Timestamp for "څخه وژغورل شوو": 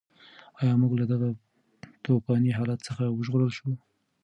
2.87-3.73